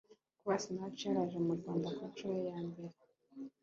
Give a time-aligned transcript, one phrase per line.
[0.39, 2.95] Kuba Sinach yaraje mu Rwanda ku nshuro ye ya mbere